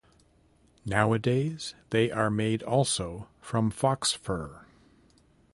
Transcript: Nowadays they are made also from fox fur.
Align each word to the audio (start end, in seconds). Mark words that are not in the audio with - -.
Nowadays 0.83 1.75
they 1.91 2.09
are 2.09 2.31
made 2.31 2.63
also 2.63 3.27
from 3.39 3.69
fox 3.69 4.11
fur. 4.11 4.65